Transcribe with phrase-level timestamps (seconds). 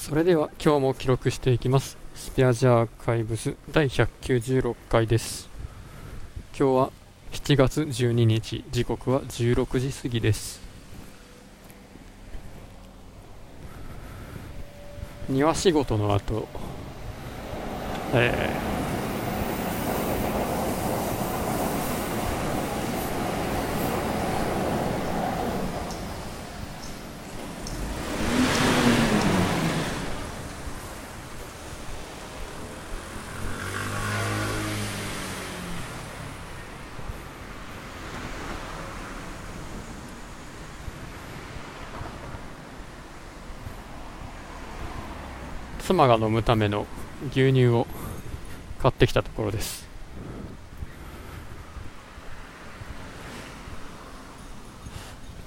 [0.00, 1.98] それでは今日も記録していきます。
[2.14, 5.50] スペアジアーカイブス第196回です。
[6.58, 6.90] 今日は
[7.32, 10.62] 7月12日時刻は16時過ぎです。
[15.28, 16.48] 庭仕事の後
[18.14, 18.69] えー
[45.82, 46.86] 妻が飲むための
[47.30, 47.86] 牛乳を
[48.80, 49.88] 買ってきたところです。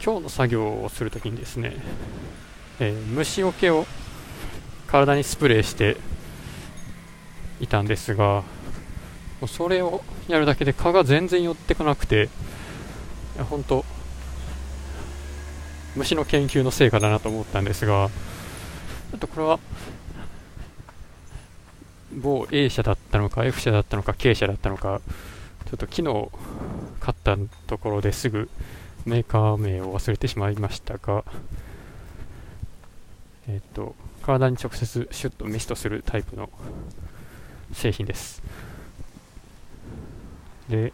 [0.04, 1.78] 今日の作業をするときにですね、
[2.82, 3.86] えー、虫除けを
[4.86, 5.96] 体にスプレーして
[7.62, 8.44] いたんですが
[9.48, 12.30] それをやるだけで蚊が全然寄ってこなくて
[13.36, 13.86] いや本当
[15.96, 18.10] 虫の研究の成果だなと思ったんですが
[19.12, 19.58] ちょっとこれは
[22.22, 25.02] 某 A 社だったのか F 社だったのか K 社だったのか
[25.66, 26.30] ちょっと昨日
[27.00, 28.50] 買ったところですぐ
[29.06, 31.24] メーカー名を忘れてしまいましたが
[33.48, 36.50] えっ、と体に直接シュッとミストするタイプの
[37.74, 38.42] 製品です。
[40.70, 40.94] で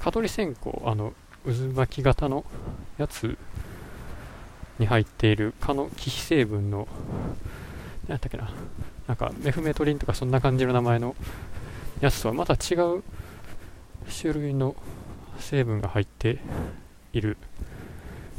[0.00, 1.14] 蚊取り線香あの
[1.46, 2.44] 渦巻き型の
[2.98, 3.38] やつ
[4.78, 6.86] に入っている蚊の気皮成分の
[8.08, 8.50] 何やったっけな。
[9.06, 11.14] なんかメフメトリンとかそんな感じの名前の
[12.00, 13.02] やつとはまた違う
[14.20, 14.76] 種類の
[15.38, 16.38] 成分が入って
[17.12, 17.36] いる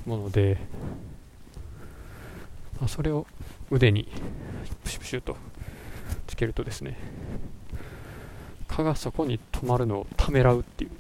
[0.06, 0.58] もので、
[2.80, 3.28] まあ、それを
[3.70, 4.08] 腕に
[4.84, 5.36] プシュプシュと
[6.28, 6.98] つけるとですね
[8.68, 10.92] 蚊がそこに止まるのをためらうっていう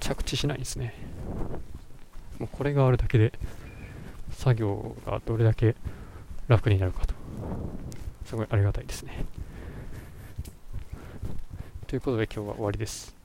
[0.00, 0.94] 着地しないんですね。
[2.38, 3.32] もうこれがあるだけで
[4.30, 5.74] 作業がどれだけ
[6.46, 7.17] 楽になるかと。
[8.24, 9.24] すごいありがたいですね。
[11.86, 13.17] ということで今日は終わりです。